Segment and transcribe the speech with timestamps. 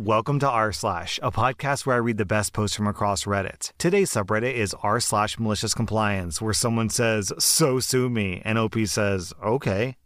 [0.00, 3.72] Welcome to r slash, a podcast where I read the best posts from across Reddit.
[3.76, 8.86] Today's subreddit is r slash malicious compliance, where someone says, "So sue me," and OP
[8.86, 9.98] says, "Okay."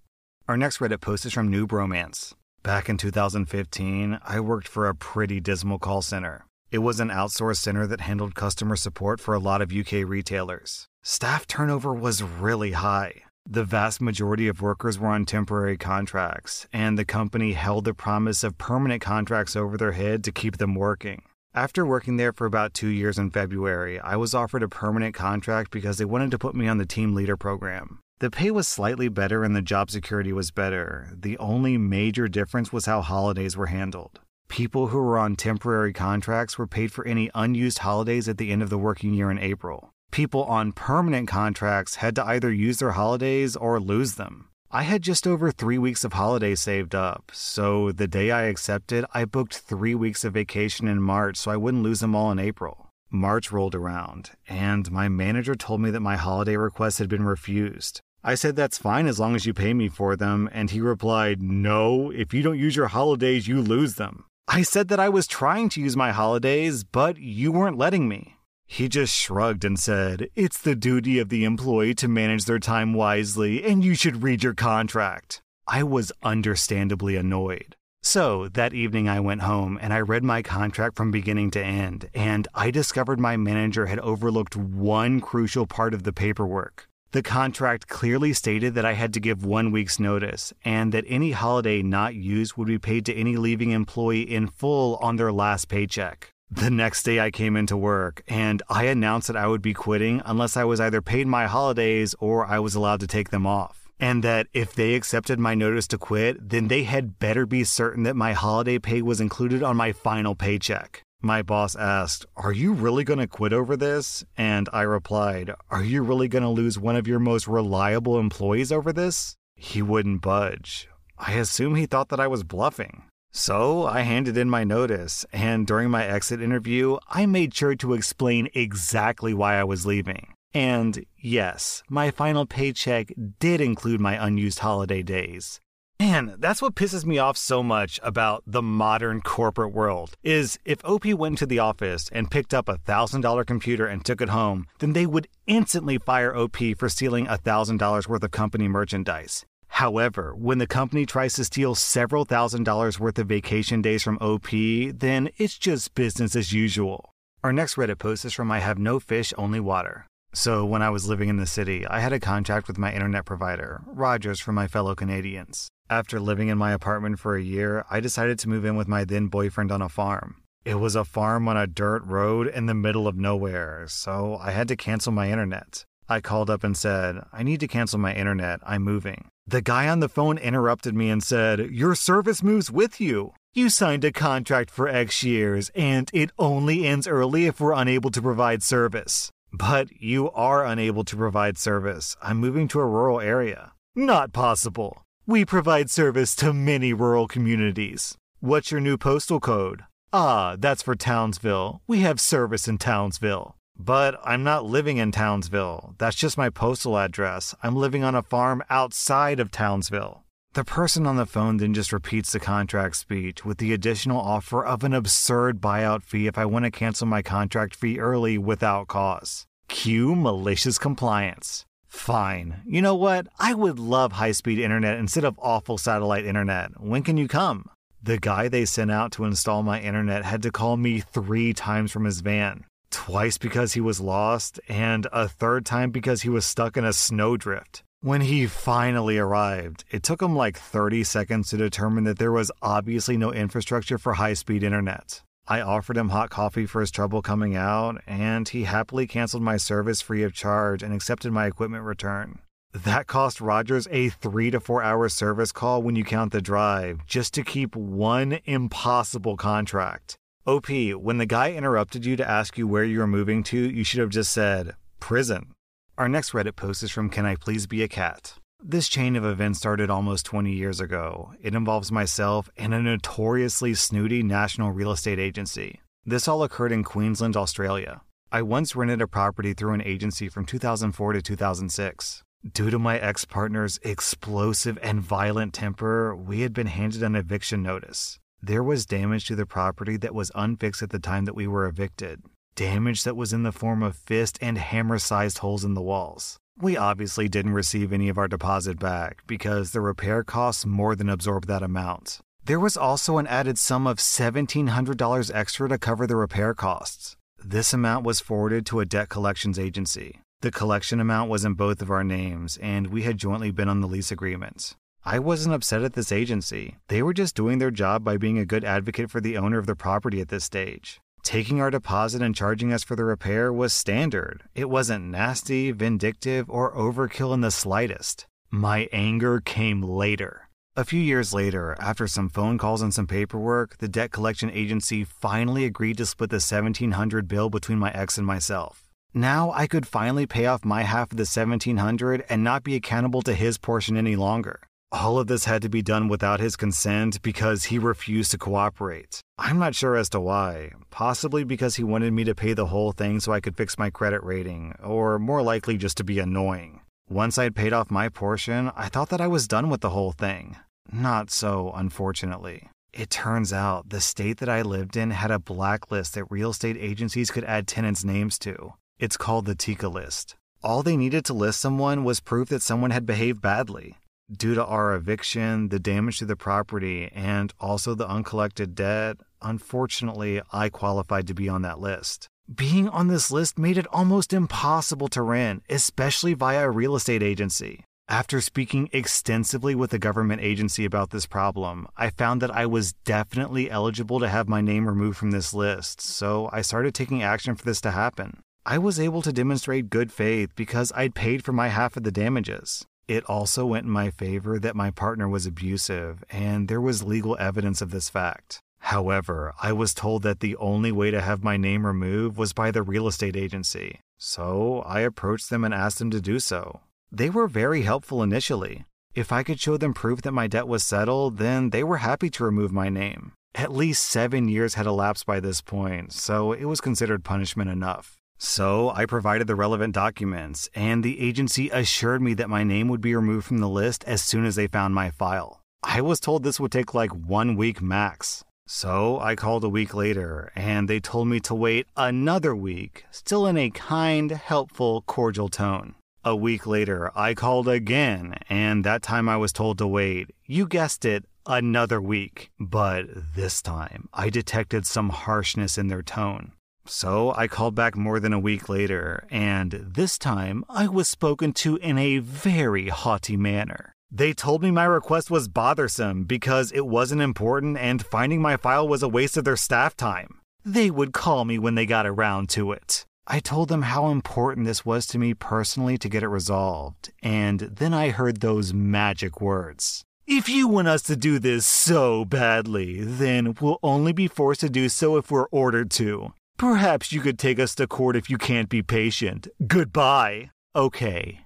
[0.49, 2.35] Our next Reddit post is from Noob Romance.
[2.65, 6.45] Back in 2015, I worked for a pretty dismal call center.
[6.73, 10.89] It was an outsourced center that handled customer support for a lot of UK retailers.
[11.05, 13.23] Staff turnover was really high.
[13.47, 18.43] The vast majority of workers were on temporary contracts, and the company held the promise
[18.43, 21.23] of permanent contracts over their head to keep them working.
[21.55, 25.71] After working there for about two years in February, I was offered a permanent contract
[25.71, 28.01] because they wanted to put me on the team leader program.
[28.19, 31.11] The pay was slightly better and the job security was better.
[31.15, 34.21] The only major difference was how holidays were handled.
[34.49, 38.63] People who were on temporary contracts were paid for any unused holidays at the end
[38.63, 42.93] of the working year in April people on permanent contracts had to either use their
[42.93, 44.49] holidays or lose them.
[44.71, 49.05] I had just over three weeks of holidays saved up, so the day I accepted,
[49.13, 52.39] I booked three weeks of vacation in March so I wouldn't lose them all in
[52.39, 52.91] April.
[53.11, 58.01] March rolled around, and my manager told me that my holiday request had been refused.
[58.23, 61.43] I said that's fine as long as you pay me for them, and he replied,
[61.43, 64.27] No, if you don't use your holidays, you lose them.
[64.47, 68.37] I said that I was trying to use my holidays, but you weren't letting me.
[68.67, 72.93] He just shrugged and said, It's the duty of the employee to manage their time
[72.93, 75.43] wisely, and you should read your contract.
[75.67, 77.77] I was understandably annoyed.
[78.03, 82.11] So that evening, I went home and I read my contract from beginning to end,
[82.13, 86.87] and I discovered my manager had overlooked one crucial part of the paperwork.
[87.13, 91.31] The contract clearly stated that I had to give one week's notice, and that any
[91.31, 95.69] holiday not used would be paid to any leaving employee in full on their last
[95.69, 96.34] paycheck.
[96.55, 100.23] The next day I came into work and I announced that I would be quitting
[100.25, 103.91] unless I was either paid my holidays or I was allowed to take them off.
[103.99, 108.05] And that if they accepted my notice to quit, then they had better be certain
[108.05, 111.03] that my holiday pay was included on my final paycheck.
[111.21, 114.25] My boss asked, Are you really going to quit over this?
[114.37, 118.71] And I replied, Are you really going to lose one of your most reliable employees
[118.71, 119.35] over this?
[119.57, 120.89] He wouldn't budge.
[121.19, 123.03] I assume he thought that I was bluffing.
[123.37, 127.93] So I handed in my notice, and during my exit interview, I made sure to
[127.93, 130.35] explain exactly why I was leaving.
[130.55, 135.61] And yes, my final paycheck did include my unused holiday days.
[135.99, 140.85] Man, that's what pisses me off so much about the modern corporate world is if
[140.85, 144.67] OP went to the office and picked up a $1000 computer and took it home,
[144.79, 149.45] then they would instantly fire OP for stealing a $1000 worth of company merchandise.
[149.75, 154.19] However, when the company tries to steal several thousand dollars worth of vacation days from
[154.21, 157.13] OP, then it's just business as usual.
[157.43, 160.07] Our next Reddit post is from I Have No Fish, Only Water.
[160.33, 163.25] So, when I was living in the city, I had a contract with my internet
[163.25, 165.67] provider, Rogers, for my fellow Canadians.
[165.91, 169.05] After living in my apartment for a year, I decided to move in with my
[169.05, 170.37] then boyfriend on a farm.
[170.65, 174.53] It was a farm on a dirt road in the middle of nowhere, so I
[174.53, 175.85] had to cancel my internet.
[176.09, 178.61] I called up and said, I need to cancel my internet.
[178.65, 179.31] I'm moving.
[179.47, 183.35] The guy on the phone interrupted me and said, Your service moves with you.
[183.53, 188.11] You signed a contract for X years, and it only ends early if we're unable
[188.11, 189.31] to provide service.
[189.53, 192.17] But you are unable to provide service.
[192.23, 193.73] I'm moving to a rural area.
[193.95, 195.03] Not possible.
[195.27, 198.17] We provide service to many rural communities.
[198.41, 199.85] What's your new postal code?
[200.13, 201.83] Ah, that's for Townsville.
[201.87, 203.57] We have service in Townsville.
[203.79, 205.95] But I'm not living in Townsville.
[205.99, 207.55] That's just my postal address.
[207.63, 210.23] I'm living on a farm outside of Townsville.
[210.55, 214.65] The person on the phone then just repeats the contract speech with the additional offer
[214.65, 218.87] of an absurd buyout fee if I want to cancel my contract fee early without
[218.87, 219.47] cause.
[219.67, 221.67] Cue malicious compliance.
[221.89, 222.63] Fine.
[222.65, 223.27] You know what?
[223.41, 226.81] I would love high speed internet instead of awful satellite internet.
[226.81, 227.69] When can you come?
[228.01, 231.91] The guy they sent out to install my internet had to call me three times
[231.91, 236.47] from his van twice because he was lost, and a third time because he was
[236.47, 237.83] stuck in a snowdrift.
[238.01, 242.53] When he finally arrived, it took him like 30 seconds to determine that there was
[242.63, 245.23] obviously no infrastructure for high speed internet.
[245.47, 249.57] I offered him hot coffee for his trouble coming out, and he happily canceled my
[249.57, 252.39] service free of charge and accepted my equipment return.
[252.73, 257.07] That cost Rogers a three to four hour service call when you count the drive,
[257.07, 260.19] just to keep one impossible contract.
[260.47, 263.83] OP, when the guy interrupted you to ask you where you were moving to, you
[263.83, 265.55] should have just said, prison.
[265.97, 268.35] Our next Reddit post is from Can I Please Be a Cat?
[268.63, 271.33] This chain of events started almost 20 years ago.
[271.41, 275.81] It involves myself and a notoriously snooty national real estate agency.
[276.05, 278.03] This all occurred in Queensland, Australia.
[278.31, 282.23] I once rented a property through an agency from 2004 to 2006.
[282.53, 287.63] Due to my ex partner's explosive and violent temper, we had been handed an eviction
[287.63, 288.19] notice.
[288.47, 291.67] There was damage to the property that was unfixed at the time that we were
[291.67, 292.21] evicted.
[292.57, 296.37] Damage that was in the form of fist and hammer sized holes in the walls.
[296.61, 301.09] We obviously didn't receive any of our deposit back because the repair costs more than
[301.09, 302.21] absorbed that amount.
[302.45, 307.17] There was also an added sum of $1,700 extra to cover the repair costs.
[307.43, 310.21] This amount was forwarded to a debt collections agency.
[310.43, 313.81] The collection amount was in both of our names, and we had jointly been on
[313.81, 314.77] the lease agreement.
[315.07, 316.79] I wasn't upset at this agency.
[316.89, 319.67] They were just doing their job by being a good advocate for the owner of
[319.67, 320.99] the property at this stage.
[321.23, 324.45] Taking our deposit and charging us for the repair was standard.
[324.55, 328.25] It wasn't nasty, vindictive, or overkill in the slightest.
[328.51, 330.49] My anger came later.
[330.75, 335.05] A few years later, after some phone calls and some paperwork, the debt collection agency
[335.05, 338.89] finally agreed to split the 1700 bill between my ex and myself.
[339.13, 343.21] Now I could finally pay off my half of the 1700 and not be accountable
[343.23, 344.61] to his portion any longer.
[344.95, 349.21] All of this had to be done without his consent because he refused to cooperate.
[349.37, 350.71] I'm not sure as to why.
[350.91, 353.91] Possibly because he wanted me to pay the whole thing so I could fix my
[353.91, 356.81] credit rating, or more likely just to be annoying.
[357.11, 360.13] Once I'd paid off my portion, I thought that I was done with the whole
[360.13, 360.59] thing.
[360.93, 362.69] Not so, unfortunately.
[362.93, 366.77] It turns out the state that I lived in had a blacklist that real estate
[366.79, 368.75] agencies could add tenants' names to.
[369.01, 370.37] It's called the TICA list.
[370.63, 373.97] All they needed to list someone was proof that someone had behaved badly.
[374.33, 380.41] Due to our eviction, the damage to the property, and also the uncollected debt, unfortunately,
[380.51, 382.27] I qualified to be on that list.
[382.53, 387.23] Being on this list made it almost impossible to rent, especially via a real estate
[387.23, 387.85] agency.
[388.09, 392.95] After speaking extensively with a government agency about this problem, I found that I was
[393.05, 397.57] definitely eligible to have my name removed from this list, so I started taking action
[397.57, 398.41] for this to happen.
[398.65, 402.13] I was able to demonstrate good faith because I'd paid for my half of the
[402.13, 402.87] damages.
[403.07, 407.37] It also went in my favor that my partner was abusive, and there was legal
[407.39, 408.61] evidence of this fact.
[408.79, 412.71] However, I was told that the only way to have my name removed was by
[412.71, 416.81] the real estate agency, so I approached them and asked them to do so.
[417.13, 418.85] They were very helpful initially.
[419.15, 422.31] If I could show them proof that my debt was settled, then they were happy
[422.31, 423.33] to remove my name.
[423.55, 428.17] At least seven years had elapsed by this point, so it was considered punishment enough.
[428.45, 433.01] So I provided the relevant documents, and the agency assured me that my name would
[433.01, 435.63] be removed from the list as soon as they found my file.
[435.83, 438.45] I was told this would take like one week max.
[438.67, 443.47] So I called a week later, and they told me to wait another week, still
[443.47, 445.95] in a kind, helpful, cordial tone.
[446.23, 450.67] A week later, I called again, and that time I was told to wait, you
[450.67, 452.51] guessed it, another week.
[452.61, 456.53] But this time, I detected some harshness in their tone.
[456.87, 461.53] So I called back more than a week later, and this time I was spoken
[461.55, 463.95] to in a very haughty manner.
[464.11, 468.87] They told me my request was bothersome because it wasn't important and finding my file
[468.87, 470.41] was a waste of their staff time.
[470.65, 473.07] They would call me when they got around to it.
[473.27, 477.61] I told them how important this was to me personally to get it resolved, and
[477.61, 480.05] then I heard those magic words.
[480.27, 484.71] If you want us to do this so badly, then we'll only be forced to
[484.71, 486.35] do so if we're ordered to.
[486.57, 489.49] Perhaps you could take us to court if you can't be patient.
[489.67, 490.51] Goodbye.
[490.77, 491.41] Okay,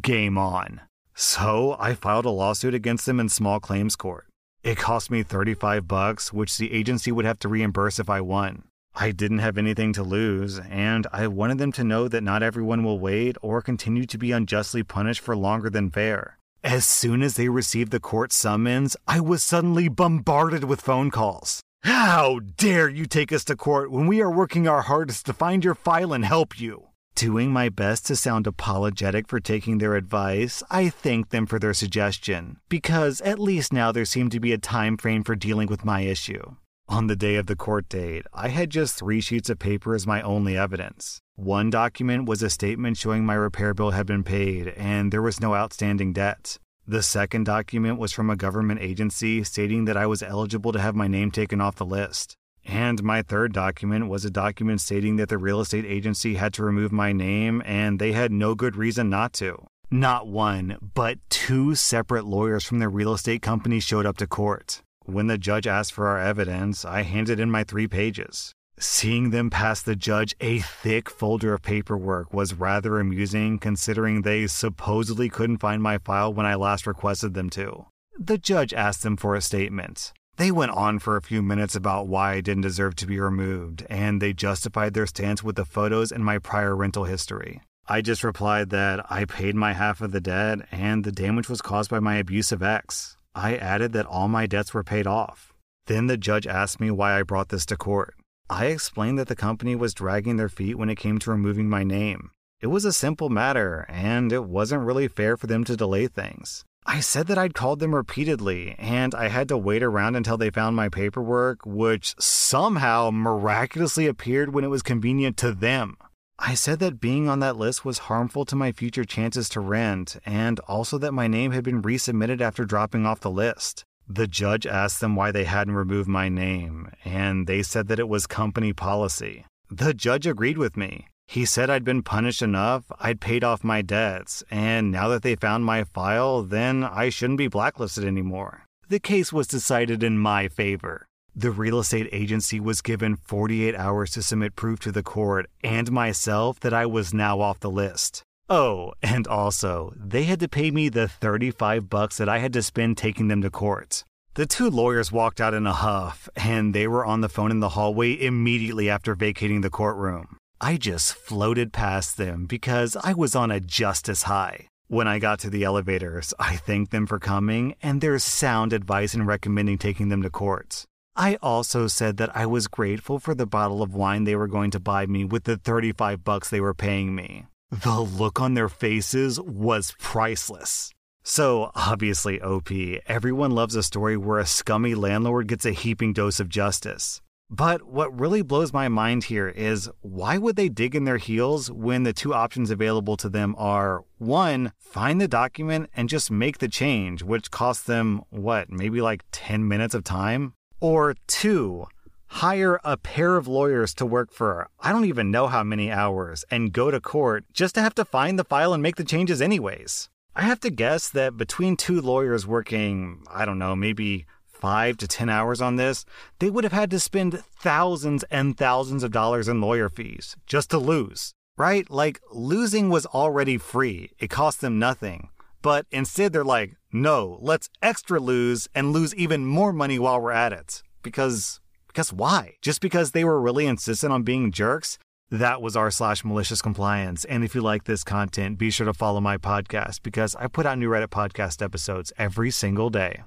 [0.00, 0.80] game on.
[1.14, 4.26] So I filed a lawsuit against them in small claims court.
[4.62, 8.64] It cost me 35 bucks, which the agency would have to reimburse if I won.
[8.94, 12.82] I didn't have anything to lose, and I wanted them to know that not everyone
[12.84, 16.38] will wait or continue to be unjustly punished for longer than fair.
[16.62, 21.60] As soon as they received the court summons, I was suddenly bombarded with phone calls.
[21.84, 25.62] How dare you take us to court when we are working our hardest to find
[25.62, 26.84] your file and help you?
[27.14, 31.74] Doing my best to sound apologetic for taking their advice, I thanked them for their
[31.74, 35.84] suggestion, because at least now there seemed to be a time frame for dealing with
[35.84, 36.56] my issue.
[36.88, 40.06] On the day of the court date, I had just three sheets of paper as
[40.06, 41.20] my only evidence.
[41.36, 45.38] One document was a statement showing my repair bill had been paid and there was
[45.38, 46.58] no outstanding debt.
[46.86, 50.94] The second document was from a government agency stating that I was eligible to have
[50.94, 52.36] my name taken off the list.
[52.66, 56.64] And my third document was a document stating that the real estate agency had to
[56.64, 59.64] remove my name and they had no good reason not to.
[59.90, 64.82] Not one, but two separate lawyers from the real estate company showed up to court.
[65.06, 68.52] When the judge asked for our evidence, I handed in my three pages.
[68.78, 74.46] Seeing them pass the judge a thick folder of paperwork was rather amusing considering they
[74.46, 77.86] supposedly couldn't find my file when I last requested them to.
[78.18, 80.12] The judge asked them for a statement.
[80.36, 83.86] They went on for a few minutes about why I didn't deserve to be removed,
[83.88, 87.60] and they justified their stance with the photos and my prior rental history.
[87.86, 91.62] I just replied that I paid my half of the debt and the damage was
[91.62, 93.16] caused by my abusive ex.
[93.34, 95.52] I added that all my debts were paid off.
[95.86, 98.14] Then the judge asked me why I brought this to court.
[98.50, 101.82] I explained that the company was dragging their feet when it came to removing my
[101.82, 102.30] name.
[102.60, 106.62] It was a simple matter, and it wasn't really fair for them to delay things.
[106.86, 110.50] I said that I'd called them repeatedly, and I had to wait around until they
[110.50, 115.96] found my paperwork, which somehow miraculously appeared when it was convenient to them.
[116.38, 120.18] I said that being on that list was harmful to my future chances to rent,
[120.26, 123.84] and also that my name had been resubmitted after dropping off the list.
[124.08, 128.08] The judge asked them why they hadn't removed my name, and they said that it
[128.08, 129.46] was company policy.
[129.70, 131.08] The judge agreed with me.
[131.26, 135.36] He said I'd been punished enough, I'd paid off my debts, and now that they
[135.36, 138.66] found my file, then I shouldn't be blacklisted anymore.
[138.88, 141.06] The case was decided in my favor.
[141.34, 145.90] The real estate agency was given 48 hours to submit proof to the court and
[145.90, 148.22] myself that I was now off the list.
[148.50, 152.62] Oh, and also, they had to pay me the 35 bucks that I had to
[152.62, 154.04] spend taking them to court.
[154.34, 157.60] The two lawyers walked out in a huff, and they were on the phone in
[157.60, 160.36] the hallway immediately after vacating the courtroom.
[160.60, 164.68] I just floated past them because I was on a justice high.
[164.88, 169.14] When I got to the elevators, I thanked them for coming and their sound advice
[169.14, 170.84] in recommending taking them to court.
[171.16, 174.70] I also said that I was grateful for the bottle of wine they were going
[174.72, 177.46] to buy me with the 35 bucks they were paying me.
[177.70, 180.92] The look on their faces was priceless.
[181.22, 182.70] So, obviously, OP,
[183.06, 187.20] everyone loves a story where a scummy landlord gets a heaping dose of justice.
[187.50, 191.70] But what really blows my mind here is why would they dig in their heels
[191.70, 196.58] when the two options available to them are one, find the document and just make
[196.58, 200.54] the change, which costs them, what, maybe like 10 minutes of time?
[200.80, 201.86] Or two,
[202.34, 206.44] hire a pair of lawyers to work for I don't even know how many hours
[206.50, 209.40] and go to court just to have to find the file and make the changes
[209.40, 210.08] anyways.
[210.34, 215.06] I have to guess that between two lawyers working, I don't know, maybe five to
[215.06, 216.04] 10 hours on this,
[216.40, 220.70] they would have had to spend thousands and thousands of dollars in lawyer fees just
[220.70, 221.88] to lose, right?
[221.88, 225.28] Like losing was already free, it cost them nothing.
[225.62, 230.32] But instead, they're like, no, let's extra lose and lose even more money while we're
[230.32, 230.82] at it.
[231.02, 231.60] Because,
[231.94, 232.56] because why?
[232.60, 234.98] Just because they were really insistent on being jerks?
[235.30, 237.24] That was r slash malicious compliance.
[237.24, 240.66] And if you like this content, be sure to follow my podcast because I put
[240.66, 243.24] out new Reddit podcast episodes every single day.